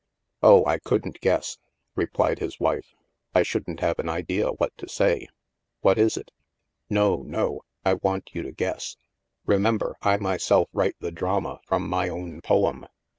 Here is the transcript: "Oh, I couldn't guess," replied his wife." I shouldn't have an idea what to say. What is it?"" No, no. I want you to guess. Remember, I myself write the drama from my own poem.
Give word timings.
"Oh, 0.41 0.65
I 0.65 0.79
couldn't 0.79 1.21
guess," 1.21 1.59
replied 1.95 2.39
his 2.39 2.59
wife." 2.59 2.95
I 3.35 3.43
shouldn't 3.43 3.81
have 3.81 3.99
an 3.99 4.09
idea 4.09 4.47
what 4.49 4.75
to 4.79 4.89
say. 4.89 5.27
What 5.81 5.99
is 5.99 6.17
it?"" 6.17 6.31
No, 6.89 7.17
no. 7.17 7.61
I 7.85 7.93
want 7.93 8.31
you 8.33 8.41
to 8.41 8.51
guess. 8.51 8.97
Remember, 9.45 9.95
I 10.01 10.17
myself 10.17 10.69
write 10.73 10.95
the 11.01 11.11
drama 11.11 11.61
from 11.67 11.87
my 11.87 12.09
own 12.09 12.41
poem. 12.41 12.87